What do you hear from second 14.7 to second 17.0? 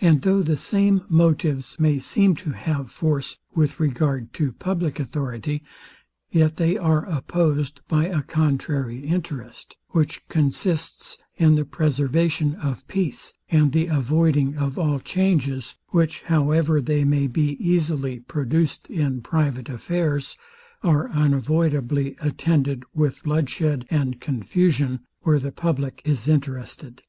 all changes, which, however